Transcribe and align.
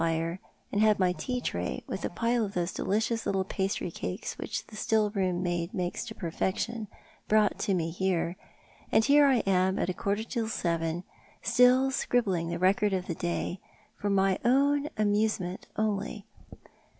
281 0.01 0.17
fire, 0.17 0.47
and 0.71 0.81
had 0.81 0.97
mv 0.97 1.17
tea 1.19 1.39
tray, 1.39 1.83
with 1.85 2.03
a 2.03 2.09
pile 2.09 2.43
of 2.43 2.55
those 2.55 2.73
delicious 2.73 3.27
little 3.27 3.45
pastrv 3.45 3.93
cakes 3.93 4.35
which 4.39 4.65
the 4.65 4.75
still 4.75 5.11
room 5.11 5.43
maid 5.43 5.75
makes 5.75 6.03
to 6.03 6.15
perfection, 6.15 6.87
brought 7.27 7.59
to 7.59 7.75
me 7.75 7.91
here, 7.91 8.35
and 8.91 9.05
hero 9.05 9.29
I 9.29 9.37
am 9.45 9.77
at 9.77 9.89
a 9.89 9.93
quarter 9.93 10.23
to 10.23 10.47
seven 10.47 11.03
still 11.43 11.91
scribbling 11.91 12.49
the 12.49 12.57
record 12.57 12.93
of 12.93 13.05
the 13.05 13.13
day, 13.13 13.59
for 13.95 14.09
my 14.09 14.39
own 14.43 14.89
amusement 14.97 15.67
onlj. 15.77 16.23